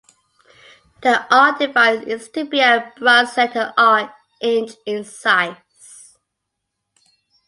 [1.03, 6.17] The "R" device is to be a bronze letter "R", inch in size.